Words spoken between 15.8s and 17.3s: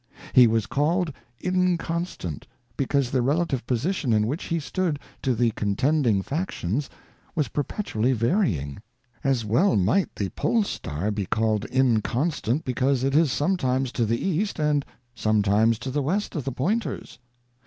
the west of the pointers.